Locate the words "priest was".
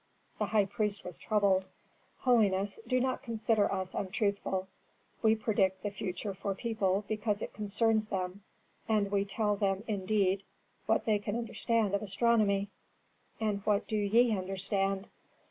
0.65-1.19